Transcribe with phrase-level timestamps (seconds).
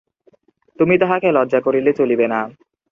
[0.79, 2.39] তুমি তাঁহাকে লজ্জা করিলে চলিবে না।